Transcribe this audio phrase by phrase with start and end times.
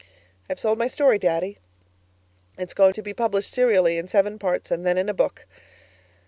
[0.49, 1.59] I've sold my story, Daddy.
[2.57, 5.45] It's going to be published serially in seven parts, and then in a book!